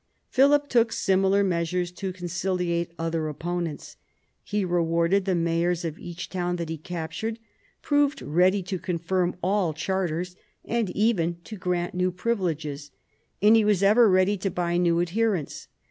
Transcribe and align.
Philip 0.29 0.67
took 0.67 0.91
similar 0.91 1.43
measures 1.43 1.91
to 1.91 2.11
con 2.11 2.27
ciliate 2.27 2.89
other 2.97 3.27
opponents. 3.27 3.97
He 4.43 4.65
rewarded 4.65 5.25
the 5.25 5.35
mayors 5.35 5.85
of 5.85 5.99
each 5.99 6.27
town 6.27 6.55
that 6.55 6.69
he 6.69 6.77
captured, 6.79 7.37
proved 7.83 8.19
ready 8.23 8.63
to 8.63 8.79
confirm 8.79 9.35
all 9.43 9.73
charters, 9.75 10.35
and 10.65 10.89
even 10.89 11.37
to 11.43 11.55
grant 11.55 11.93
new 11.93 12.11
privileges. 12.11 12.89
And 13.43 13.55
he 13.55 13.63
was 13.63 13.83
ever 13.83 14.09
ready 14.09 14.37
to 14.37 14.49
buy 14.49 14.77
new 14.77 14.99
adherents. 14.99 15.67